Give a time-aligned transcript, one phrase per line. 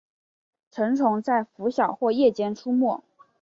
[0.71, 3.03] 成虫在拂晓或夜间出没。